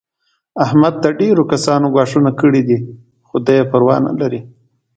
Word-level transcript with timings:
احمد 0.65 0.93
ته 1.03 1.09
ډېرو 1.19 1.43
کسانو 1.51 1.87
ګواښونه 1.93 2.31
کړي 2.39 2.61
دي. 2.69 2.77
خو 3.27 3.35
دی 3.45 3.55
یې 3.59 3.67
پروا 3.71 3.95
نه 4.07 4.13
لري. 4.19 4.41